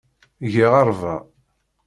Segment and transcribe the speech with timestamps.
[0.53, 1.15] Giɣ arba.